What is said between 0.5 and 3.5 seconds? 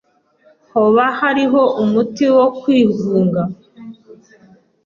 Hoba hariho umuti wo kwigunga?